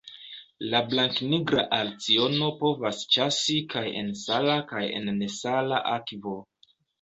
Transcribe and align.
La 0.69 0.79
Blanknigra 0.93 1.65
alciono 1.79 2.47
povas 2.61 3.03
ĉasi 3.17 3.59
kaj 3.75 3.85
en 4.01 4.11
sala 4.23 4.57
kaj 4.73 4.83
en 5.01 5.13
nesala 5.21 5.85
akvo. 5.93 6.35